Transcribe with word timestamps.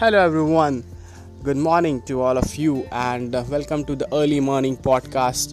Hello, 0.00 0.18
everyone. 0.18 0.82
Good 1.42 1.58
morning 1.58 2.00
to 2.06 2.22
all 2.22 2.38
of 2.38 2.56
you, 2.56 2.88
and 2.90 3.34
uh, 3.34 3.44
welcome 3.50 3.84
to 3.84 3.94
the 3.94 4.08
early 4.14 4.40
morning 4.40 4.74
podcast. 4.74 5.52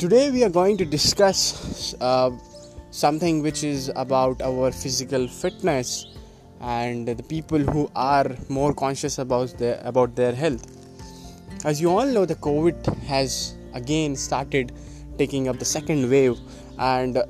Today, 0.00 0.32
we 0.32 0.42
are 0.42 0.50
going 0.50 0.76
to 0.78 0.84
discuss 0.84 1.94
uh, 2.00 2.32
something 2.90 3.40
which 3.40 3.62
is 3.62 3.88
about 3.94 4.42
our 4.42 4.72
physical 4.72 5.28
fitness 5.28 6.08
and 6.60 7.06
the 7.06 7.22
people 7.22 7.60
who 7.60 7.88
are 7.94 8.26
more 8.48 8.74
conscious 8.74 9.20
about 9.20 9.56
their 9.58 9.80
about 9.84 10.16
their 10.16 10.32
health. 10.32 10.66
As 11.64 11.80
you 11.80 11.88
all 11.88 12.06
know, 12.16 12.24
the 12.24 12.34
COVID 12.34 12.92
has 13.04 13.54
again 13.74 14.16
started 14.16 14.72
taking 15.18 15.46
up 15.46 15.60
the 15.60 15.70
second 15.76 16.10
wave, 16.10 16.36
and 16.80 17.22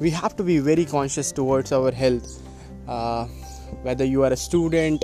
we 0.00 0.10
have 0.10 0.36
to 0.36 0.42
be 0.42 0.58
very 0.58 0.84
conscious 0.84 1.32
towards 1.32 1.72
our 1.72 1.90
health. 1.90 2.42
Uh, 2.86 3.24
whether 3.88 4.04
you 4.04 4.22
are 4.22 4.32
a 4.32 4.36
student 4.36 5.02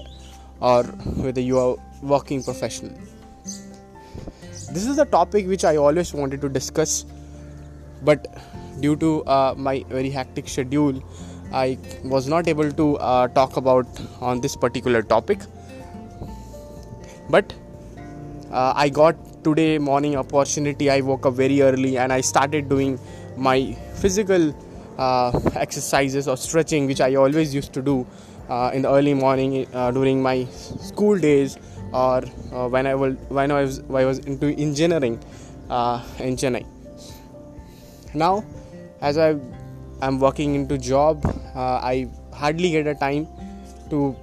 or 0.60 0.84
whether 1.24 1.40
you 1.40 1.58
are 1.58 1.76
working 2.02 2.42
professional. 2.42 2.92
This 4.72 4.86
is 4.86 4.98
a 4.98 5.04
topic 5.04 5.46
which 5.46 5.64
i 5.64 5.76
always 5.76 6.12
wanted 6.12 6.40
to 6.40 6.48
discuss 6.48 7.04
but 8.02 8.26
due 8.80 8.96
to 8.96 9.24
uh, 9.24 9.54
my 9.56 9.84
very 9.88 10.10
hectic 10.10 10.48
schedule 10.48 11.02
i 11.52 11.78
was 12.04 12.28
not 12.28 12.48
able 12.48 12.70
to 12.72 12.96
uh, 12.98 13.28
talk 13.28 13.56
about 13.56 13.86
on 14.20 14.40
this 14.40 14.56
particular 14.56 15.02
topic. 15.02 15.38
But 17.30 17.54
uh, 18.50 18.72
i 18.76 18.88
got 18.88 19.16
today 19.44 19.78
morning 19.78 20.16
opportunity. 20.16 20.90
I 20.90 21.00
woke 21.00 21.26
up 21.26 21.34
very 21.34 21.62
early 21.62 21.96
and 21.98 22.12
i 22.12 22.20
started 22.20 22.68
doing 22.68 22.98
my 23.36 23.72
physical 23.94 24.54
uh, 24.98 25.40
exercises 25.54 26.26
or 26.26 26.36
stretching 26.36 26.86
which 26.86 27.00
i 27.00 27.14
always 27.14 27.54
used 27.54 27.72
to 27.74 27.82
do 27.82 28.06
uh, 28.48 28.70
in 28.72 28.82
the 28.82 28.90
early 28.90 29.14
morning 29.14 29.66
uh, 29.74 29.90
during 29.90 30.22
my 30.22 30.44
school 30.44 31.18
days 31.18 31.58
or 31.92 32.24
uh, 32.52 32.68
when 32.68 32.86
I 32.86 32.94
was 32.94 33.16
when 33.28 33.50
I 33.50 33.62
was 33.62 33.80
when 33.82 34.02
I 34.02 34.06
was 34.06 34.18
into 34.20 34.54
engineering 34.56 35.18
uh, 35.70 36.02
in 36.18 36.36
Chennai. 36.36 36.64
Now, 38.14 38.44
as 39.00 39.18
I 39.18 39.36
am 40.02 40.20
working 40.20 40.54
into 40.54 40.78
job, 40.78 41.24
uh, 41.54 41.80
I 41.92 42.08
hardly 42.32 42.70
get 42.70 42.86
a 42.86 42.94
time 42.94 43.26
to 43.90 44.16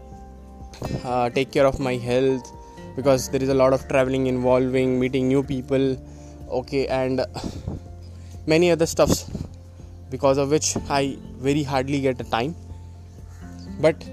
uh, 1.03 1.29
take 1.29 1.51
care 1.51 1.65
of 1.65 1.79
my 1.79 1.95
health 1.95 2.51
because 2.95 3.29
there 3.29 3.41
is 3.41 3.49
a 3.49 3.53
lot 3.53 3.73
of 3.73 3.87
traveling 3.87 4.27
involving 4.27 4.99
meeting 4.99 5.27
new 5.27 5.43
people 5.43 5.97
okay 6.49 6.85
and 6.87 7.25
many 8.45 8.69
other 8.71 8.85
stuffs 8.85 9.29
because 10.09 10.37
of 10.37 10.51
which 10.51 10.75
i 10.89 11.17
very 11.47 11.63
hardly 11.63 11.99
get 12.01 12.19
a 12.21 12.23
time 12.35 12.55
but 13.79 14.05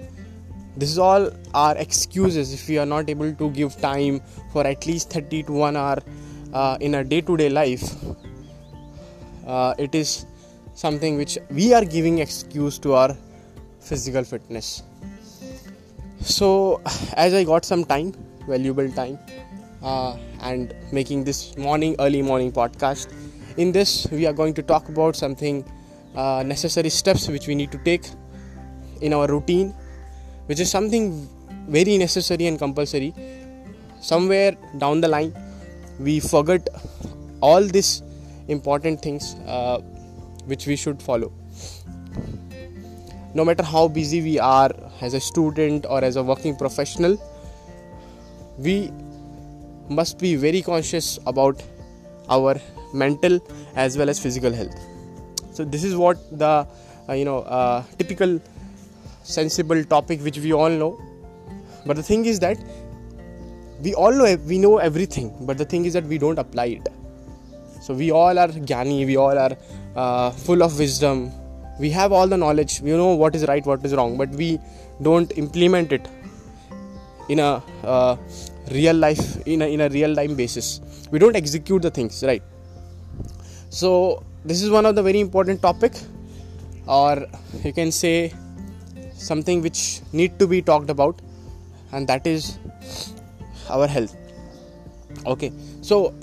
this 0.81 0.91
is 0.91 0.99
all 0.99 1.31
our 1.55 1.77
excuses 1.77 2.53
if 2.55 2.69
we 2.69 2.79
are 2.79 2.87
not 2.87 3.11
able 3.11 3.33
to 3.35 3.51
give 3.51 3.77
time 3.81 4.21
for 4.53 4.67
at 4.67 4.87
least 4.87 5.11
30 5.11 5.43
to 5.45 5.53
1 5.53 5.77
hour 5.77 5.99
uh, 6.53 6.77
in 6.81 6.95
a 6.95 7.05
day 7.05 7.21
to 7.21 7.37
day 7.37 7.49
life. 7.49 7.95
Uh, 9.47 9.75
it 9.79 9.95
is 9.95 10.27
something 10.75 11.17
which 11.17 11.39
we 11.51 11.73
are 11.75 11.85
giving 11.85 12.19
excuse 12.19 12.79
to 12.79 12.95
our 12.95 13.17
physical 13.81 14.25
fitness. 14.25 14.83
So 16.21 16.81
as 17.15 17.35
i 17.35 17.45
got 17.45 17.65
some 17.65 17.85
time 17.85 18.13
valuable 18.47 18.91
time 18.93 19.19
uh, 19.83 20.17
and 20.43 20.75
making 20.93 21.25
this 21.25 21.57
morning 21.57 21.97
early 21.99 22.23
morning 22.23 22.53
podcast 22.53 23.15
in 23.57 23.73
this 23.73 24.07
we 24.11 24.27
are 24.27 24.33
going 24.33 24.55
to 24.55 24.63
talk 24.63 24.89
about 24.89 25.17
something 25.17 25.65
uh, 26.15 26.43
necessary 26.47 26.91
steps 26.91 27.29
which 27.29 27.47
we 27.47 27.55
need 27.55 27.73
to 27.73 27.79
take 27.79 28.05
in 29.01 29.15
our 29.15 29.27
routine 29.27 29.75
which 30.47 30.61
is 30.61 30.71
something 30.71 31.29
very 31.69 31.97
necessary 31.99 32.47
and 32.47 32.59
compulsory. 32.59 33.15
Somewhere 34.01 34.57
down 34.79 35.01
the 35.01 35.09
line 35.09 35.35
we 35.99 36.21
forget 36.21 36.69
all 37.41 37.63
these 37.63 38.03
important 38.49 39.03
things 39.03 39.35
uh, 39.47 39.79
which 40.47 40.67
we 40.67 40.77
should 40.77 41.03
follow. 41.03 41.33
No 43.35 43.45
matter 43.45 43.63
how 43.63 43.87
busy 43.89 44.23
we 44.23 44.39
are 44.39 44.71
as 45.01 45.15
a 45.15 45.21
student 45.21 45.87
or 45.89 46.03
as 46.03 46.17
a 46.17 46.23
working 46.23 46.57
professional 46.57 47.19
we 48.59 48.91
must 49.89 50.19
be 50.19 50.37
very 50.37 50.63
conscious 50.63 51.19
about 51.27 51.63
our 52.29 52.61
mental 52.93 53.41
as 53.75 53.97
well 53.97 54.09
as 54.09 54.19
physical 54.19 54.53
health. 54.53 54.75
So 55.53 55.65
this 55.65 55.85
is 55.85 55.97
what 55.97 56.19
the 56.39 56.67
uh, 57.09 57.13
you 57.13 57.25
know 57.25 57.39
uh, 57.41 57.85
typical 57.99 58.41
sensible 59.31 59.83
topic 59.85 60.21
which 60.21 60.39
we 60.39 60.53
all 60.53 60.71
know. 60.71 60.93
But 61.87 61.97
the 61.97 62.03
thing 62.03 62.27
is 62.27 62.41
that 62.41 62.59
we 63.83 63.95
all 63.95 64.13
know 64.13 64.37
we 64.47 64.59
know 64.59 64.79
everything 64.79 65.29
but 65.47 65.57
the 65.59 65.65
thing 65.65 65.85
is 65.87 65.95
that 65.95 66.05
we 66.05 66.19
don't 66.19 66.39
apply 66.39 66.67
it. 66.79 66.89
So 67.83 67.95
we 67.95 68.11
all 68.11 68.39
are 68.39 68.49
gyani 68.49 69.07
we 69.07 69.17
all 69.17 69.39
are 69.47 69.57
uh, 69.97 70.31
full 70.31 70.63
of 70.63 70.79
wisdom. 70.79 71.31
We 71.79 71.91
have 71.91 72.13
all 72.13 72.27
the 72.27 72.37
knowledge 72.37 72.81
we 72.83 72.91
know 72.91 73.15
what 73.15 73.35
is 73.35 73.47
right 73.47 73.65
what 73.65 73.85
is 73.85 73.95
wrong 73.95 74.17
but 74.19 74.29
we 74.31 74.59
don't 75.03 75.37
implement 75.39 75.93
it 75.93 76.09
in 77.29 77.39
a 77.39 77.63
uh, 77.85 78.17
real 78.71 78.95
life 78.95 79.25
in 79.47 79.63
a, 79.63 79.67
in 79.67 79.81
a 79.81 79.89
real 79.89 80.15
time 80.15 80.35
basis. 80.35 80.81
We 81.11 81.19
don't 81.19 81.37
execute 81.37 81.83
the 81.83 81.91
things 81.91 82.23
right? 82.23 82.43
So 83.71 84.23
this 84.45 84.63
is 84.63 84.71
one 84.71 84.85
of 84.87 84.95
the 84.95 85.03
very 85.03 85.21
important 85.21 85.63
topic 85.63 85.93
or 86.87 87.27
you 87.65 87.73
can 87.73 87.93
say 87.93 88.33
something 89.21 89.63
which 89.63 90.01
need 90.13 90.39
to 90.39 90.47
be 90.47 90.63
talked 90.63 90.91
about 90.91 91.21
and 91.93 92.09
that 92.09 92.27
is 92.27 92.59
our 93.69 93.87
health. 93.87 94.17
Okay 95.27 95.53
so 95.83 96.15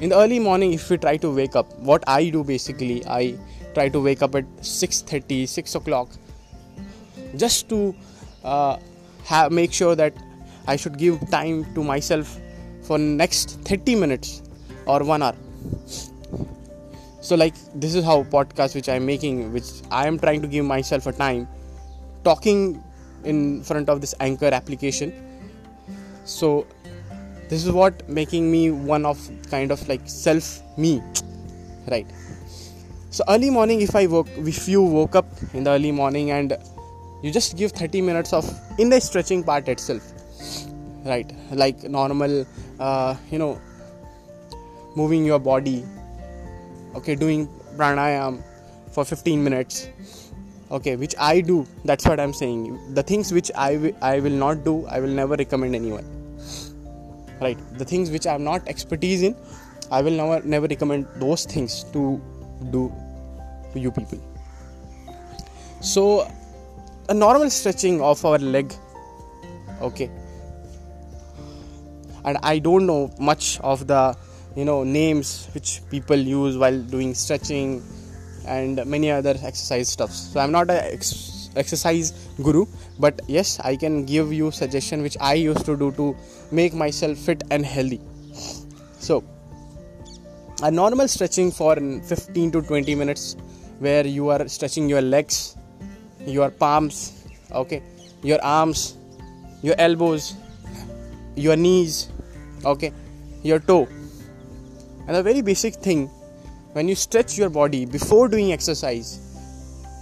in 0.00 0.10
the 0.10 0.16
early 0.16 0.38
morning 0.38 0.72
if 0.72 0.88
we 0.90 0.96
try 0.98 1.16
to 1.16 1.30
wake 1.34 1.56
up 1.56 1.72
what 1.90 2.04
i 2.06 2.28
do 2.28 2.42
basically 2.44 3.04
i 3.06 3.34
try 3.74 3.88
to 3.88 4.00
wake 4.00 4.22
up 4.22 4.34
at 4.34 4.44
6.30 4.56 5.48
6 5.48 5.74
o'clock 5.76 6.08
just 7.36 7.68
to 7.68 7.94
uh, 8.44 8.76
have, 9.24 9.52
make 9.52 9.72
sure 9.72 9.94
that 9.94 10.14
i 10.66 10.76
should 10.76 10.98
give 10.98 11.18
time 11.30 11.64
to 11.74 11.82
myself 11.82 12.38
for 12.82 12.98
next 12.98 13.60
30 13.60 13.94
minutes 13.94 14.42
or 14.86 15.04
one 15.04 15.22
hour. 15.22 15.36
So 17.20 17.36
like 17.36 17.54
this 17.74 17.94
is 17.94 18.04
how 18.04 18.24
podcast 18.24 18.74
which 18.74 18.88
i'm 18.88 19.06
making 19.06 19.52
which 19.52 19.70
i 19.90 20.06
am 20.06 20.18
trying 20.18 20.42
to 20.42 20.48
give 20.48 20.64
myself 20.64 21.06
a 21.06 21.12
time 21.12 21.46
talking 22.24 22.82
in 23.24 23.62
front 23.62 23.88
of 23.88 24.00
this 24.00 24.14
anchor 24.20 24.46
application. 24.46 25.12
So 26.24 26.66
this 27.48 27.64
is 27.66 27.70
what 27.70 28.08
making 28.08 28.50
me 28.50 28.70
one 28.70 29.04
of 29.04 29.18
kind 29.50 29.70
of 29.70 29.86
like 29.88 30.00
self 30.06 30.62
me 30.78 31.02
right? 31.90 32.06
So 33.10 33.24
early 33.28 33.50
morning 33.50 33.82
if 33.82 33.94
i 33.94 34.06
woke 34.06 34.28
if 34.52 34.68
you 34.68 34.82
woke 34.82 35.16
up 35.16 35.26
in 35.52 35.64
the 35.64 35.70
early 35.70 35.92
morning 35.92 36.30
and 36.30 36.56
you 37.22 37.30
just 37.30 37.56
give 37.56 37.72
30 37.72 38.00
minutes 38.00 38.32
of 38.32 38.48
in 38.78 38.88
the 38.88 39.00
stretching 39.00 39.44
part 39.44 39.68
itself 39.68 40.02
right? 41.04 41.30
Like 41.50 41.82
normal 41.82 42.46
uh, 42.80 43.16
you 43.30 43.38
know 43.38 43.60
moving 44.96 45.24
your 45.24 45.38
body 45.38 45.84
okay 46.94 47.14
doing 47.14 47.48
pranayam 47.76 48.42
for 48.92 49.04
15 49.04 49.44
minutes 49.44 49.88
okay 50.76 50.96
which 50.96 51.14
i 51.18 51.40
do 51.40 51.66
that's 51.84 52.06
what 52.06 52.18
i'm 52.18 52.32
saying. 52.32 52.94
The 52.94 53.02
things 53.02 53.32
which 53.32 53.50
I, 53.54 53.74
w- 53.74 53.96
I 54.00 54.20
will 54.20 54.38
not 54.44 54.64
do 54.64 54.86
i 54.86 55.00
will 55.00 55.14
never 55.20 55.36
recommend 55.36 55.74
anyone. 55.74 56.06
Right? 57.40 57.58
The 57.78 57.84
things 57.84 58.10
which 58.10 58.26
i'm 58.26 58.44
not 58.44 58.66
expertise 58.66 59.22
in 59.22 59.36
i 59.90 60.00
will 60.00 60.12
never 60.12 60.40
never 60.46 60.66
recommend 60.66 61.06
those 61.16 61.44
things 61.44 61.84
to 61.92 62.20
do 62.70 62.90
to 63.72 63.80
you 63.80 63.90
people. 63.90 64.18
So 65.80 66.30
a 67.08 67.14
normal 67.14 67.50
stretching 67.50 68.00
of 68.00 68.24
our 68.24 68.38
leg 68.38 68.74
okay. 69.80 70.10
And 72.24 72.38
i 72.42 72.58
don't 72.58 72.86
know 72.86 73.10
much 73.18 73.58
of 73.60 73.86
the 73.86 74.16
you 74.56 74.64
know 74.64 74.84
names 74.84 75.48
which 75.54 75.82
people 75.90 76.16
use 76.16 76.56
while 76.56 76.80
doing 76.80 77.14
stretching 77.14 77.82
and 78.46 78.84
many 78.86 79.10
other 79.10 79.36
exercise 79.42 79.88
stuffs. 79.88 80.32
So 80.32 80.40
i'm 80.40 80.52
not 80.52 80.70
a 80.70 80.92
ex- 80.92 81.50
exercise 81.56 82.12
guru 82.42 82.66
but 82.98 83.20
yes 83.28 83.60
i 83.60 83.76
can 83.76 84.04
give 84.06 84.32
you 84.32 84.50
suggestion 84.50 85.02
which 85.02 85.16
i 85.20 85.34
used 85.34 85.66
to 85.66 85.76
do 85.76 85.92
to 85.92 86.16
make 86.50 86.74
myself 86.74 87.18
fit 87.18 87.42
and 87.50 87.64
healthy. 87.64 88.00
So 88.98 89.24
a 90.62 90.70
normal 90.70 91.08
stretching 91.08 91.50
for 91.50 91.74
15 91.76 92.52
to 92.52 92.62
20 92.62 92.94
minutes 92.94 93.36
where 93.78 94.06
you 94.06 94.28
are 94.28 94.46
stretching 94.48 94.88
your 94.88 95.02
legs 95.02 95.56
your 96.24 96.50
palms 96.50 97.24
okay 97.50 97.82
your 98.22 98.40
arms 98.44 98.96
your 99.62 99.74
elbows 99.78 100.34
your 101.34 101.56
knees 101.56 102.08
okay 102.64 102.92
your 103.42 103.58
toe. 103.58 103.88
And 105.06 105.16
a 105.16 105.22
very 105.22 105.42
basic 105.42 105.74
thing 105.74 106.10
when 106.72 106.88
you 106.88 106.94
stretch 106.94 107.36
your 107.36 107.50
body 107.50 107.84
before 107.84 108.28
doing 108.28 108.52
exercise 108.52 109.08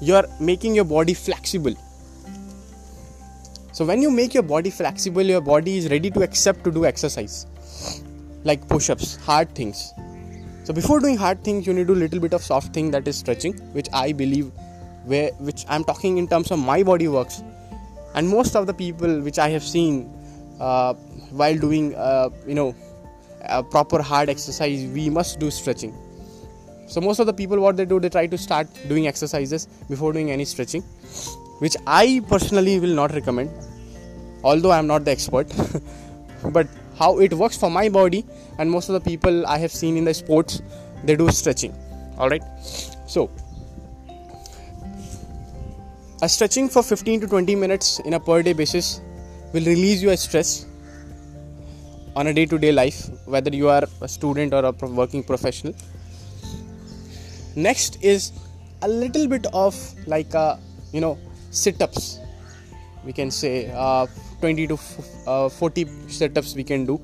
you 0.00 0.14
are 0.14 0.26
making 0.40 0.75
your 0.75 0.84
body 0.84 1.12
flexible. 1.12 1.75
So 3.72 3.84
when 3.84 4.00
you 4.00 4.11
make 4.11 4.34
your 4.34 4.43
body 4.43 4.70
flexible 4.70 5.22
your 5.22 5.40
body 5.40 5.78
is 5.78 5.90
ready 5.90 6.11
to 6.11 6.22
accept 6.22 6.64
to 6.64 6.70
do 6.70 6.84
exercise 6.87 7.46
like 8.44 8.67
push-ups 8.69 9.17
hard 9.17 9.55
things. 9.55 9.93
So 10.64 10.72
before 10.72 11.00
doing 11.00 11.17
hard 11.17 11.43
things 11.44 11.67
you 11.67 11.72
need 11.72 11.87
to 11.88 11.94
do 11.94 12.00
little 12.00 12.20
bit 12.20 12.34
of 12.34 12.43
soft 12.43 12.72
thing 12.72 12.90
that 12.93 13.08
is 13.08 13.19
stretching 13.19 13.55
which 13.78 13.88
i 13.93 14.12
believe 14.12 14.52
where 15.05 15.31
which 15.49 15.64
i'm 15.69 15.84
talking 15.84 16.19
in 16.19 16.28
terms 16.28 16.50
of 16.50 16.58
my 16.58 16.82
body 16.82 17.08
works. 17.08 17.43
And 18.14 18.28
most 18.28 18.55
of 18.55 18.67
the 18.67 18.75
people 18.75 19.20
which 19.20 19.38
i 19.38 19.49
have 19.49 19.62
seen 19.62 20.08
uh, 20.61 20.94
while 21.31 21.58
doing 21.58 21.94
uh, 21.96 22.31
you 22.46 22.55
know 22.55 22.75
proper 23.70 24.00
hard 24.02 24.28
exercise 24.28 24.87
we 24.93 25.11
must 25.11 25.40
do 25.40 25.50
stretching 25.50 25.94
so 26.93 27.01
most 27.09 27.19
of 27.23 27.27
the 27.31 27.37
people 27.41 27.59
what 27.65 27.77
they 27.81 27.87
do 27.93 27.99
they 28.05 28.13
try 28.19 28.27
to 28.35 28.39
start 28.47 28.67
doing 28.93 29.07
exercises 29.13 29.67
before 29.89 30.13
doing 30.17 30.31
any 30.37 30.47
stretching 30.53 30.83
which 31.65 31.77
i 31.87 32.07
personally 32.33 32.79
will 32.85 32.97
not 33.03 33.13
recommend 33.19 33.51
although 34.43 34.71
i 34.71 34.79
am 34.79 34.87
not 34.87 35.05
the 35.05 35.11
expert. 35.11 35.53
But 36.57 36.69
how 36.99 37.19
it 37.19 37.35
works 37.35 37.57
for 37.57 37.71
my 37.71 37.89
body 37.91 38.25
and 38.59 38.71
most 38.71 38.89
of 38.89 38.95
the 38.95 39.01
people 39.09 39.47
i 39.47 39.59
have 39.59 39.73
seen 39.81 39.97
in 40.01 40.05
the 40.05 40.15
sports 40.15 40.63
they 41.05 41.17
do 41.17 41.31
stretching. 41.31 41.75
All 42.19 42.29
right? 42.29 42.43
So 43.07 43.31
a 46.23 46.29
stretching 46.29 46.69
for 46.69 46.83
15 46.83 47.23
to 47.23 47.27
20 47.27 47.55
minutes 47.57 47.99
in 48.01 48.15
a 48.15 48.21
per 48.21 48.43
day 48.43 48.53
basis 48.53 49.01
will 49.53 49.65
release 49.65 50.03
your 50.03 50.17
stress 50.17 50.67
on 52.17 52.27
a 52.27 52.35
day 52.35 52.45
to 52.47 52.59
day 52.59 52.73
life, 52.73 53.09
whether 53.27 53.51
you 53.51 53.69
are 53.69 53.85
a 54.01 54.09
student 54.09 54.53
or 54.53 54.65
a 54.65 54.73
working 54.73 55.23
professional. 55.23 55.75
Next 57.56 58.02
is 58.02 58.32
a 58.82 58.88
little 58.88 59.26
bit 59.26 59.47
of 59.52 59.75
like 60.06 60.35
a, 60.35 60.38
uh, 60.38 60.58
you 60.93 61.00
know 61.00 61.19
sit 61.50 61.82
ups. 61.82 62.19
We 63.05 63.12
can 63.12 63.31
say 63.31 63.73
uh, 63.75 64.06
20 64.41 64.67
to 64.69 64.75
f- 64.75 65.26
uh, 65.26 65.49
40 65.49 65.87
sit 66.08 66.37
ups 66.37 66.55
we 66.55 66.64
can 66.64 66.85
do 66.85 67.00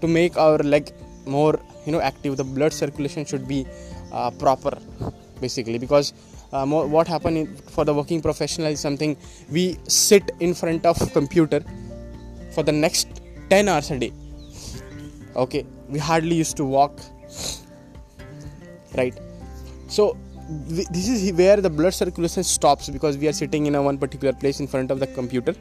to 0.00 0.06
make 0.06 0.36
our 0.36 0.58
leg 0.58 0.92
more 1.26 1.58
you 1.84 1.92
know 1.92 2.00
active. 2.00 2.36
The 2.36 2.44
blood 2.44 2.72
circulation 2.72 3.24
should 3.24 3.48
be 3.48 3.66
uh, 4.12 4.30
proper 4.30 4.78
basically. 5.40 5.78
Because 5.78 6.12
uh, 6.52 6.66
more, 6.66 6.86
what 6.86 7.08
happen 7.08 7.56
for 7.56 7.84
the 7.84 7.94
working 7.94 8.20
professional 8.20 8.68
is 8.68 8.80
something 8.80 9.16
we 9.50 9.78
sit 9.88 10.30
in 10.40 10.54
front 10.54 10.86
of 10.86 10.96
computer 11.12 11.64
for 12.52 12.62
the 12.62 12.72
next 12.72 13.08
10 13.48 13.68
hours 13.68 13.90
a 13.90 13.98
day. 13.98 14.12
Okay? 15.34 15.64
We 15.88 15.98
hardly 15.98 16.36
used 16.36 16.56
to 16.58 16.64
walk. 16.64 17.00
Right 18.96 19.14
so 19.90 20.16
this 20.48 21.08
is 21.08 21.32
where 21.32 21.60
the 21.60 21.70
blood 21.70 21.94
circulation 21.94 22.44
stops 22.44 22.88
because 22.88 23.16
we 23.16 23.28
are 23.28 23.32
sitting 23.32 23.66
in 23.66 23.74
a 23.74 23.82
one 23.82 23.98
particular 23.98 24.32
place 24.32 24.60
in 24.60 24.66
front 24.66 24.90
of 24.90 25.00
the 25.00 25.06
computer. 25.06 25.54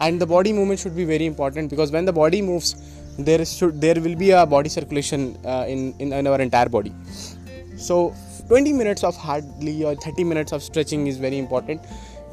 And 0.00 0.20
the 0.20 0.26
body 0.26 0.52
movement 0.52 0.80
should 0.80 0.94
be 0.94 1.04
very 1.04 1.26
important 1.26 1.70
because 1.70 1.90
when 1.90 2.04
the 2.04 2.12
body 2.12 2.42
moves 2.42 2.74
there 3.18 3.44
should 3.44 3.80
there 3.80 3.94
will 3.94 4.14
be 4.14 4.30
a 4.30 4.44
body 4.44 4.68
circulation 4.68 5.38
uh, 5.44 5.64
in, 5.66 5.94
in 5.98 6.12
in 6.12 6.26
our 6.26 6.40
entire 6.40 6.68
body. 6.68 6.92
So 7.76 8.14
20 8.48 8.72
minutes 8.72 9.04
of 9.04 9.16
hardly 9.16 9.84
or 9.84 9.94
30 9.94 10.24
minutes 10.24 10.52
of 10.52 10.62
stretching 10.62 11.06
is 11.06 11.16
very 11.16 11.38
important 11.38 11.80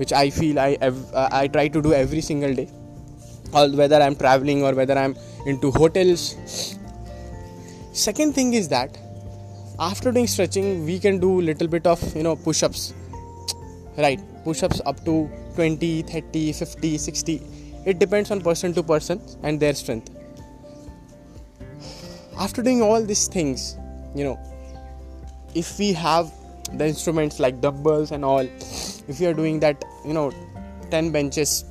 which 0.01 0.11
i 0.11 0.29
feel 0.29 0.59
i 0.59 0.75
uh, 0.81 1.29
i 1.31 1.47
try 1.47 1.67
to 1.67 1.81
do 1.81 1.93
every 1.93 2.21
single 2.21 2.53
day. 2.53 2.67
Whether 3.53 4.01
i'm 4.01 4.15
traveling 4.15 4.63
or 4.63 4.73
whether 4.73 4.97
i'm 4.97 5.15
into 5.45 5.71
hotels. 5.71 6.35
Second 7.93 8.33
thing 8.33 8.53
is 8.53 8.67
that 8.69 8.97
after 9.79 10.11
doing 10.11 10.27
stretching 10.27 10.85
we 10.85 10.99
can 10.99 11.19
do 11.19 11.41
little 11.41 11.67
bit 11.67 11.87
of 11.87 12.15
you 12.15 12.23
know 12.23 12.35
push-ups. 12.35 12.93
Right 13.97 14.19
push-ups 14.43 14.81
up 14.85 15.03
to 15.05 15.29
20 15.55 16.01
30 16.03 16.53
50 16.53 16.97
60 16.97 17.41
it 17.85 17.99
depends 17.99 18.31
on 18.31 18.41
person 18.41 18.73
to 18.73 18.83
person 18.83 19.21
and 19.43 19.59
their 19.59 19.73
strength. 19.73 20.09
After 22.37 22.61
doing 22.61 22.81
all 22.81 23.03
these 23.03 23.27
things 23.27 23.77
you 24.15 24.23
know 24.23 24.39
if 25.53 25.77
we 25.77 25.93
have 25.93 26.31
the 26.73 26.87
instruments 26.87 27.39
like 27.39 27.61
dumbbells 27.61 28.11
and 28.11 28.25
all 28.25 28.47
if 29.07 29.19
we 29.19 29.25
are 29.25 29.33
doing 29.33 29.59
that 29.59 29.83
you 30.05 30.13
know 30.13 30.31
10 30.89 31.11
benches 31.11 31.65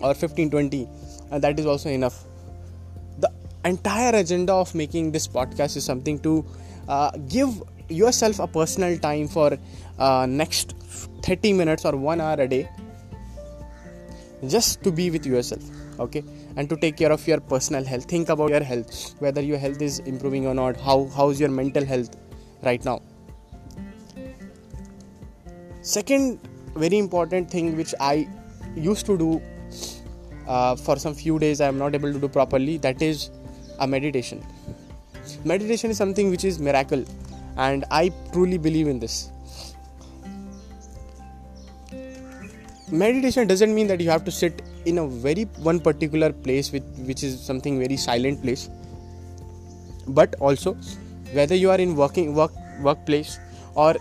or 0.00 0.14
15 0.14 0.50
20 0.50 0.88
and 1.32 1.42
uh, 1.42 1.48
that 1.48 1.58
is 1.58 1.64
also 1.64 1.88
enough. 1.88 2.24
The 3.18 3.30
entire 3.64 4.14
agenda 4.14 4.52
of 4.52 4.74
making 4.74 5.12
this 5.12 5.26
podcast 5.26 5.76
is 5.76 5.84
something 5.84 6.18
to 6.20 6.44
uh, 6.88 7.10
give 7.28 7.62
yourself 7.88 8.38
a 8.38 8.46
personal 8.46 8.98
time 8.98 9.28
for 9.28 9.58
uh, 9.98 10.26
next 10.26 10.74
30 11.22 11.52
minutes 11.52 11.84
or 11.84 11.96
1 11.96 12.20
hour 12.20 12.40
a 12.40 12.48
day 12.48 12.68
just 14.48 14.82
to 14.82 14.90
be 14.90 15.10
with 15.10 15.26
yourself 15.26 15.62
okay? 15.98 16.24
And 16.56 16.68
to 16.68 16.76
take 16.76 16.96
care 16.96 17.12
of 17.12 17.26
your 17.28 17.38
personal 17.40 17.84
health. 17.84 18.04
Think 18.04 18.28
about 18.28 18.50
your 18.50 18.62
health 18.62 19.14
whether 19.20 19.40
your 19.40 19.58
health 19.58 19.80
is 19.80 20.00
improving 20.00 20.46
or 20.46 20.54
not. 20.54 20.80
How 20.80 21.08
how's 21.16 21.40
your 21.40 21.48
mental 21.48 21.84
health 21.84 22.16
right 22.62 22.84
now? 22.84 23.00
Second 25.82 26.40
very 26.74 26.98
important 26.98 27.50
thing 27.50 27.76
which 27.76 27.94
i 28.00 28.26
used 28.74 29.04
to 29.06 29.18
do 29.18 29.40
uh, 30.46 30.74
for 30.74 30.96
some 30.96 31.14
few 31.14 31.38
days 31.38 31.60
i 31.60 31.66
am 31.66 31.78
not 31.78 31.94
able 31.94 32.12
to 32.12 32.18
do 32.18 32.28
properly 32.28 32.78
that 32.78 33.02
is 33.02 33.30
a 33.80 33.86
meditation 33.86 34.42
meditation 35.44 35.90
is 35.90 35.96
something 35.96 36.30
which 36.30 36.44
is 36.44 36.58
miracle 36.58 37.04
and 37.56 37.84
i 37.90 38.10
truly 38.32 38.58
believe 38.58 38.88
in 38.88 38.98
this. 38.98 39.30
Meditation 42.90 43.46
doesn't 43.46 43.74
mean 43.74 43.86
that 43.86 44.00
you 44.02 44.10
have 44.10 44.22
to 44.26 44.30
sit 44.30 44.60
in 44.84 44.98
a 44.98 45.06
very 45.06 45.44
one 45.66 45.80
particular 45.80 46.30
place 46.30 46.70
with 46.70 46.84
which 47.06 47.22
is 47.22 47.40
something 47.40 47.78
very 47.78 47.96
silent 47.96 48.42
place 48.42 48.68
but 50.08 50.34
also 50.40 50.74
whether 51.32 51.54
you 51.54 51.70
are 51.70 51.78
in 51.78 51.96
working 51.96 52.34
work 52.34 52.52
workplace 52.82 53.38
or 53.74 53.94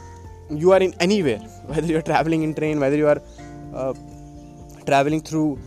you 0.49 0.73
are 0.73 0.81
in 0.81 0.93
anywhere 0.99 1.37
whether 1.67 1.87
you 1.87 1.97
are 1.99 2.07
traveling 2.11 2.43
in 2.43 2.53
train 2.53 2.81
whether 2.81 2.97
you 2.97 3.07
are 3.07 3.21
uh, 3.73 3.93
traveling 4.85 5.21
through 5.21 5.57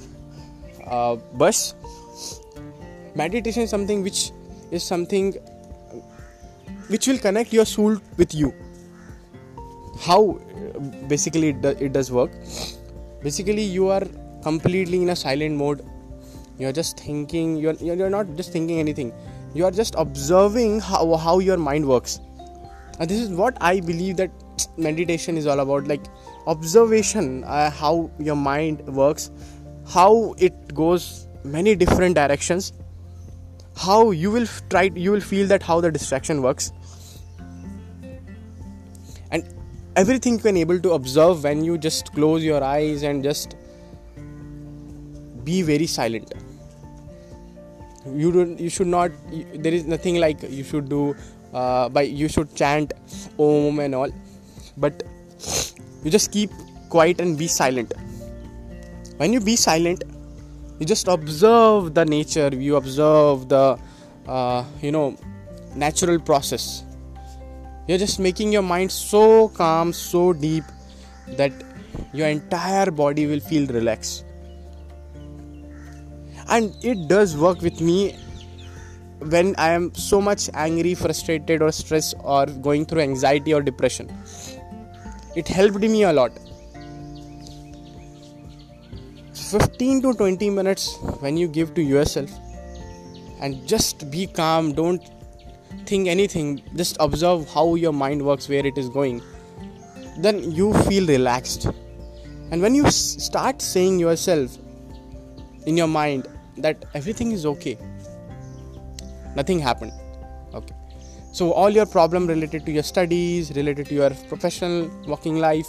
uh, 0.87 1.17
bus 1.43 1.75
meditation 3.15 3.63
is 3.63 3.71
something 3.71 4.03
which 4.03 4.33
is 4.75 4.83
something 4.83 5.33
which 6.89 7.07
will 7.07 7.19
connect 7.19 7.53
your 7.53 7.65
soul 7.65 7.97
with 8.17 8.35
you. 8.35 8.53
How 10.01 10.41
basically 11.09 11.49
it, 11.51 11.63
do, 11.63 11.69
it 11.69 11.93
does 11.93 12.11
work. 12.11 12.33
Basically 13.23 13.63
you 13.63 13.89
are 13.89 14.03
completely 14.43 15.03
in 15.03 15.11
a 15.11 15.17
silent 15.17 15.57
mode. 15.57 15.85
You're 16.59 16.73
just 16.73 16.99
thinking 17.01 17.57
you're, 17.57 17.75
you're 17.75 18.11
not 18.11 18.35
just 18.37 18.53
thinking 18.53 18.79
anything. 18.79 19.13
You 19.55 19.65
are 19.65 19.71
just 19.71 19.95
observing 19.97 20.81
how, 20.81 21.15
how 21.17 21.39
your 21.39 21.57
mind 21.57 21.87
works. 21.87 22.21
And 23.01 23.11
this 23.11 23.21
is 23.21 23.31
what 23.31 23.57
i 23.61 23.81
believe 23.81 24.17
that 24.19 24.31
meditation 24.77 25.37
is 25.37 25.47
all 25.47 25.61
about. 25.61 25.87
Like 25.89 26.03
observation 26.47 27.45
uh, 27.45 27.71
how 27.71 28.11
your 28.19 28.37
mind 28.37 28.87
works 28.87 29.31
how 29.87 30.35
it 30.39 30.75
goes 30.75 31.29
many 31.45 31.75
different 31.75 32.15
directions 32.15 32.73
how 33.77 34.11
you 34.11 34.31
will 34.31 34.47
try 34.71 34.83
you 34.95 35.11
will 35.11 35.21
feel 35.21 35.47
that 35.49 35.63
how 35.63 35.81
the 35.81 35.91
distraction 35.91 36.43
works. 36.43 36.73
And 39.31 39.45
everything 39.97 40.35
you 40.35 40.39
can 40.41 40.57
able 40.57 40.81
to 40.81 40.93
observe 40.93 41.45
when 41.45 41.65
you 41.65 41.77
just 41.79 42.13
close 42.13 42.45
your 42.45 42.63
eyes 42.63 43.03
and 43.03 43.23
just 43.23 43.57
be 45.45 45.63
very 45.63 45.87
silent. 45.87 46.33
You 48.07 48.33
don't 48.33 48.61
you 48.61 48.71
should 48.71 48.87
not 48.87 49.11
there 49.55 49.73
is 49.73 49.85
nothing 49.85 50.17
like 50.17 50.43
you 50.43 50.63
should 50.63 50.89
do 50.89 51.17
uh, 51.53 51.89
by 51.89 52.03
you 52.03 52.29
should 52.29 52.55
chant 52.55 52.93
om 53.39 53.81
and 53.81 53.95
all. 53.95 54.11
But 54.77 55.03
you 56.05 56.11
just 56.11 56.33
keep 56.33 56.51
quiet 56.91 57.21
and 57.21 57.37
be 57.37 57.49
silent. 57.49 57.93
When 59.17 59.33
you 59.33 59.41
be 59.41 59.57
silent 59.57 60.05
you 60.79 60.87
just 60.87 61.09
observe 61.09 61.95
the 61.95 62.05
nature 62.05 62.51
you 62.55 62.77
observe 62.77 63.49
the 63.49 63.79
uh, 64.27 64.65
you 64.81 64.91
know 64.91 65.17
natural 65.75 66.19
process 66.19 66.85
you're 67.87 67.99
just 67.99 68.19
making 68.19 68.53
your 68.53 68.63
mind 68.63 68.91
so 68.91 69.49
calm 69.49 69.93
so 69.93 70.33
deep 70.33 70.65
that 71.37 71.53
your 72.13 72.29
entire 72.29 72.91
body 72.91 73.27
will 73.27 73.41
feel 73.41 73.67
relaxed 73.67 74.25
and 76.49 76.75
it 76.83 77.09
does 77.09 77.37
work 77.37 77.61
with 77.61 77.81
me 77.81 78.17
when 79.31 79.55
I 79.57 79.71
am 79.71 79.95
so 79.95 80.21
much 80.21 80.51
angry, 80.55 80.95
frustrated, 80.95 81.63
or 81.63 81.73
stressed, 81.73 82.15
or 82.23 82.47
going 82.47 82.85
through 82.85 83.01
anxiety 83.01 83.55
or 83.55 83.63
depression. 83.63 84.13
It 85.35 85.49
helped 85.49 85.81
me 85.81 86.03
a 86.03 86.13
lot. 86.13 86.33
15 89.55 90.03
to 90.03 90.15
20 90.15 90.51
minutes 90.51 90.99
when 91.21 91.37
you 91.37 91.47
give 91.47 91.75
to 91.75 91.83
yourself. 91.83 92.31
And 93.41 93.67
just 93.69 94.11
be 94.11 94.27
calm, 94.27 94.73
don't 94.73 95.03
think 95.87 96.09
anything, 96.09 96.63
just 96.75 96.97
observe 96.99 97.49
how 97.49 97.77
your 97.77 97.93
mind 97.93 98.25
works, 98.25 98.49
where 98.49 98.67
it 98.67 98.77
is 98.77 98.89
going, 98.89 99.23
then 100.19 100.51
you 100.51 100.73
feel 100.85 101.07
relaxed. 101.07 101.67
And 102.51 102.61
when 102.61 102.75
you 102.75 102.87
s- 102.87 103.23
start 103.29 103.63
saying 103.63 104.01
yourself 104.01 104.59
in 105.67 105.77
your 105.77 105.89
mind 105.89 106.27
that 106.57 106.85
everything 106.95 107.33
is 107.33 107.47
okay 107.47 107.77
nothing 109.35 109.59
happened 109.59 109.93
okay. 110.55 110.75
So 111.33 111.53
all 111.53 111.71
your 111.71 111.87
problem 111.87 112.27
related 112.29 112.65
to 112.67 112.73
your 112.73 112.85
studies 112.85 113.51
related 113.57 113.87
to 113.89 113.95
your 113.95 114.11
professional 114.29 114.89
working 115.09 115.39
life 115.39 115.67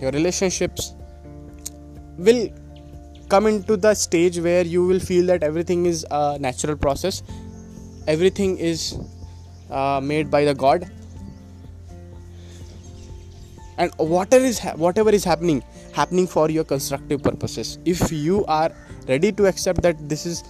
your 0.00 0.12
relationships 0.12 0.94
will 2.18 2.48
come 3.28 3.46
into 3.46 3.76
the 3.76 3.94
stage 3.94 4.38
where 4.38 4.64
you 4.64 4.84
will 4.86 5.00
feel 5.00 5.26
that 5.26 5.42
everything 5.42 5.86
is 5.86 6.06
a 6.10 6.38
natural 6.38 6.76
process. 6.76 7.22
Everything 8.06 8.58
is 8.58 8.98
uh, 9.70 10.00
made 10.02 10.30
by 10.30 10.44
the 10.44 10.54
god. 10.54 10.90
And 13.78 13.92
whatever 13.96 14.44
is 14.44 14.58
ha- 14.58 14.74
whatever 14.76 15.10
is 15.10 15.24
happening 15.24 15.62
happening 15.92 16.26
for 16.26 16.50
your 16.50 16.64
constructive 16.64 17.22
purposes. 17.22 17.78
If 17.84 18.12
you 18.12 18.44
are 18.46 18.70
ready 19.08 19.32
to 19.32 19.46
accept 19.46 19.82
that 19.82 20.08
this 20.08 20.26
is 20.26 20.44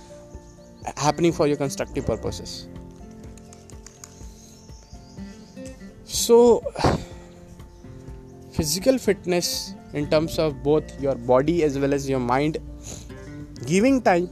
happening 0.96 1.32
for 1.32 1.46
your 1.46 1.56
constructive 1.56 2.06
purposes. 2.06 2.68
So 6.04 6.62
physical 8.52 8.98
fitness 8.98 9.75
in 9.96 10.08
terms 10.10 10.38
of 10.38 10.62
both 10.62 10.94
your 11.00 11.14
body 11.32 11.56
as 11.64 11.78
well 11.78 11.94
as 11.98 12.08
your 12.08 12.20
mind 12.20 12.58
giving 13.72 14.00
time 14.08 14.28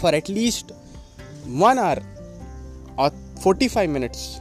for 0.00 0.14
at 0.20 0.28
least 0.28 0.72
1 1.46 1.78
hour 1.78 1.98
or 2.96 3.10
45 3.42 3.90
minutes 3.98 4.40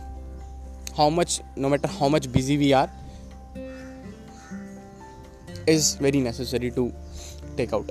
how 0.98 1.10
much 1.10 1.42
no 1.56 1.70
matter 1.76 1.92
how 2.00 2.10
much 2.16 2.32
busy 2.38 2.58
we 2.64 2.74
are 2.80 2.90
is 5.74 5.96
very 5.96 6.20
necessary 6.20 6.72
to 6.72 6.92
take 7.56 7.74
out. 7.74 7.90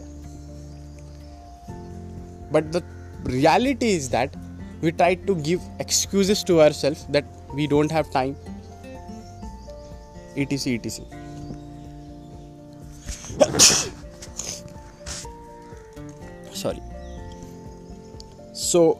But 2.50 2.72
the 2.72 2.82
reality 3.24 3.90
is 3.90 4.08
that 4.10 4.34
we 4.80 4.92
try 4.92 5.14
to 5.14 5.34
give 5.36 5.60
excuses 5.78 6.42
to 6.44 6.60
ourselves 6.60 7.06
that 7.10 7.24
we 7.54 7.66
don't 7.66 7.90
have 7.90 8.10
time. 8.10 8.36
Etc 10.36 10.74
etc 10.74 11.17
sorry. 16.58 16.82
So 18.52 18.98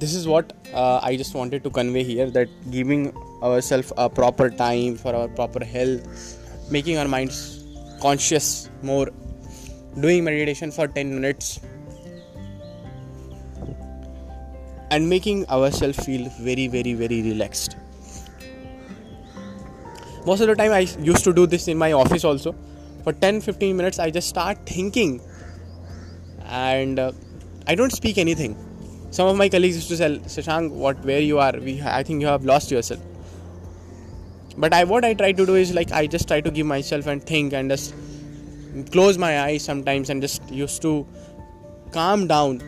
this 0.00 0.14
is 0.14 0.26
what 0.28 0.52
uh, 0.74 1.00
i 1.02 1.16
just 1.16 1.34
wanted 1.34 1.62
to 1.64 1.70
convey 1.70 2.02
here 2.02 2.30
that 2.30 2.48
giving 2.70 3.04
ourselves 3.42 3.92
a 3.96 4.08
proper 4.08 4.48
time 4.50 4.96
for 4.96 5.14
our 5.14 5.28
proper 5.28 5.64
health 5.64 6.02
making 6.70 6.98
our 6.98 7.08
minds 7.08 7.64
conscious 8.00 8.68
more 8.82 9.08
doing 10.00 10.24
meditation 10.24 10.70
for 10.70 10.86
10 10.88 11.14
minutes 11.14 11.60
and 14.90 15.08
making 15.08 15.46
ourselves 15.48 16.04
feel 16.04 16.28
very 16.40 16.68
very 16.68 16.94
very 16.94 17.22
relaxed. 17.22 17.76
Most 20.26 20.40
of 20.40 20.48
the 20.48 20.54
time 20.54 20.72
i 20.72 20.80
used 21.10 21.24
to 21.24 21.32
do 21.32 21.46
this 21.46 21.68
in 21.68 21.78
my 21.78 21.92
office 21.92 22.24
also. 22.24 22.54
For 23.04 23.12
10 23.12 23.40
15 23.40 23.76
minutes 23.76 23.98
i 23.98 24.10
just 24.10 24.28
start 24.28 24.58
thinking 24.66 25.20
and 26.48 26.98
uh, 26.98 27.12
i 27.66 27.74
don't 27.74 27.92
speak 27.92 28.18
anything. 28.18 28.56
Some 29.10 29.28
of 29.28 29.36
my 29.36 29.48
colleagues 29.48 29.76
used 29.76 29.88
to 29.88 29.96
say 29.96 30.18
Shashank 30.34 30.70
what 30.70 30.98
where 31.04 31.20
you 31.20 31.38
are? 31.38 31.52
We 31.52 31.80
i 31.82 32.02
think 32.02 32.20
you 32.20 32.26
have 32.26 32.44
lost 32.44 32.70
yourself. 32.70 33.00
But 34.56 34.74
i 34.74 34.84
what 34.84 35.04
i 35.04 35.14
try 35.14 35.32
to 35.32 35.46
do 35.46 35.54
is 35.54 35.74
like 35.74 35.92
i 35.92 36.06
just 36.06 36.28
try 36.28 36.40
to 36.40 36.50
give 36.50 36.66
myself 36.66 37.06
and 37.06 37.22
think 37.22 37.52
and 37.52 37.70
just 37.70 37.94
close 38.92 39.18
my 39.18 39.40
eyes 39.40 39.64
sometimes 39.64 40.10
and 40.10 40.20
just 40.20 40.50
used 40.50 40.82
to 40.82 41.06
calm 41.92 42.26
down 42.26 42.62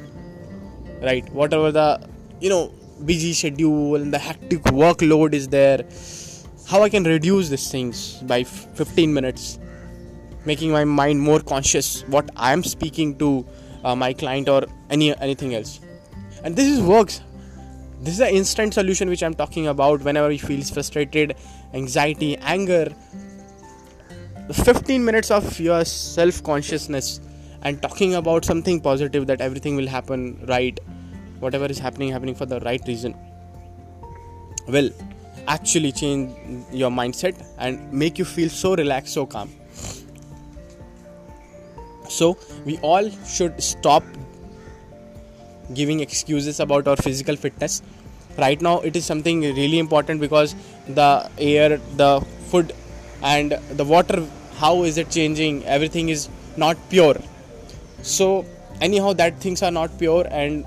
right? 1.03 1.29
Whatever 1.31 1.71
the 1.71 2.09
you 2.41 2.49
know 2.49 2.73
busy 3.05 3.33
schedule 3.33 3.97
and 3.97 4.13
the 4.13 4.19
hectic 4.19 4.63
workload 4.83 5.33
is 5.33 5.49
there 5.49 5.85
how 6.69 6.83
i 6.83 6.89
can 6.89 7.05
reduce 7.05 7.49
these 7.49 7.71
things 7.71 8.21
by 8.23 8.43
15 8.43 9.13
minutes 9.15 9.59
making 10.45 10.71
my 10.71 10.85
mind 10.85 11.21
more 11.21 11.41
conscious 11.41 12.03
what 12.09 12.29
i 12.37 12.53
am 12.53 12.65
speaking 12.65 13.17
to 13.19 13.47
uh, 13.89 13.97
my 13.97 14.13
client 14.13 14.49
or 14.49 14.65
any 14.91 15.17
anything 15.29 15.55
else. 15.55 15.81
And 16.45 16.55
this 16.55 16.67
is 16.75 16.81
works. 16.81 17.21
This 18.01 18.15
is 18.15 18.19
the 18.19 18.33
instant 18.41 18.75
solution 18.75 19.09
which 19.13 19.23
i'm 19.29 19.35
talking 19.39 19.69
about 19.71 20.03
whenever 20.09 20.29
we 20.33 20.39
feels 20.49 20.71
frustrated 20.71 21.35
anxiety 21.83 22.37
anger. 22.57 22.85
15 24.53 25.05
minutes 25.05 25.31
of 25.31 25.49
your 25.61 25.85
self 25.85 26.43
consciousness 26.43 27.21
and 27.63 27.83
talking 27.83 28.15
about 28.15 28.45
something 28.45 28.81
positive 28.81 29.27
that 29.31 29.43
everything 29.47 29.77
will 29.77 29.91
happen 29.95 30.23
right 30.51 30.81
whatever 31.41 31.67
is 31.75 31.79
happening 31.87 32.13
happening 32.17 32.35
for 32.35 32.47
the 32.53 32.61
right 32.61 32.87
reason 32.87 33.15
will 34.77 34.91
actually 35.57 35.93
change 35.93 36.65
your 36.83 36.91
mindset 36.91 37.45
and 37.59 37.93
make 37.93 38.19
you 38.23 38.25
feel 38.25 38.49
so 38.49 38.75
relaxed 38.83 39.13
so 39.21 39.27
calm 39.27 39.53
so 42.19 42.37
we 42.65 42.79
all 42.79 43.11
should 43.35 43.63
stop 43.63 44.03
giving 45.75 46.01
excuses 46.01 46.61
about 46.61 46.89
our 46.89 46.97
physical 46.97 47.37
fitness. 47.37 47.83
Right 48.37 48.61
now 48.63 48.81
it 48.81 48.97
is 48.97 49.05
something 49.05 49.41
really 49.41 49.79
important 49.79 50.21
because 50.21 50.55
the 50.89 51.31
air 51.39 51.79
the 51.97 52.21
food 52.51 52.73
and 53.23 53.53
the 53.81 53.85
water 53.85 54.25
how 54.57 54.83
is 54.83 54.99
it 54.99 55.11
changing? 55.11 55.65
Everything 55.67 56.09
is 56.09 56.29
not 56.57 56.77
pure. 56.91 57.17
So 58.03 58.45
anyhow 58.81 59.13
that 59.13 59.39
things 59.41 59.63
are 59.63 59.71
not 59.71 59.97
pure 59.99 60.27
and 60.31 60.65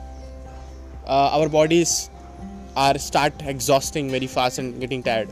uh, 1.06 1.38
our 1.38 1.50
bodies 1.50 2.10
are 2.76 2.98
start 2.98 3.34
exhausting 3.42 4.10
very 4.10 4.28
fast 4.28 4.60
and 4.60 4.80
getting 4.80 5.04
tired. 5.04 5.30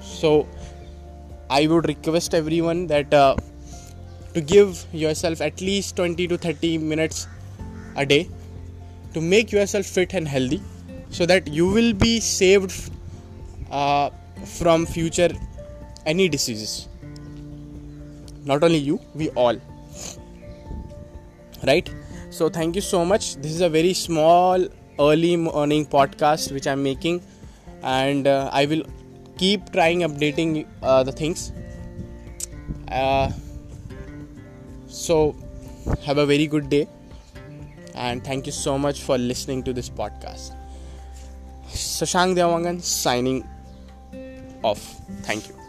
So 0.00 0.46
i 1.58 1.66
would 1.66 1.86
request 1.90 2.34
everyone 2.38 2.86
that 2.90 3.14
uh, 3.20 3.34
to 4.34 4.40
give 4.40 4.84
yourself 4.92 5.40
at 5.40 5.60
least 5.60 5.96
20 5.96 6.28
to 6.28 6.38
30 6.38 6.78
minutes 6.78 7.26
a 7.96 8.06
day 8.06 8.28
to 9.14 9.20
make 9.20 9.50
yourself 9.52 9.86
fit 9.86 10.14
and 10.14 10.28
healthy 10.28 10.62
so 11.10 11.26
that 11.26 11.48
you 11.48 11.66
will 11.66 11.92
be 11.92 12.20
saved 12.20 12.92
uh, 13.70 14.10
from 14.44 14.86
future 14.86 15.30
any 16.06 16.28
diseases. 16.28 16.88
Not 18.44 18.62
only 18.62 18.78
you 18.78 19.00
we 19.14 19.30
all. 19.30 19.56
Right? 21.66 21.92
So 22.30 22.48
thank 22.48 22.74
you 22.74 22.80
so 22.80 23.04
much. 23.04 23.36
This 23.36 23.52
is 23.52 23.60
a 23.60 23.68
very 23.68 23.92
small 23.92 24.66
early 24.98 25.34
morning 25.34 25.86
podcast 25.86 26.52
which 26.52 26.66
i'm 26.66 26.82
making 26.82 27.22
and 27.82 28.26
uh, 28.26 28.50
i 28.52 28.66
will 28.66 28.82
keep 29.38 29.72
trying 29.72 30.00
updating 30.00 30.66
uh, 30.82 31.02
the 31.02 31.12
things. 31.12 31.52
Uh, 32.88 33.30
so 34.90 35.34
have 36.04 36.18
a 36.18 36.26
very 36.26 36.46
good 36.46 36.68
day 36.68 36.86
and 37.94 38.24
thank 38.24 38.46
you 38.46 38.52
so 38.52 38.78
much 38.78 39.02
for 39.02 39.16
listening 39.18 39.62
to 39.62 39.72
this 39.72 39.88
podcast 39.88 40.56
Shashank 41.72 42.34
Devangan 42.34 42.82
signing 42.82 43.46
off. 44.62 45.00
Thank 45.22 45.48
you. 45.48 45.59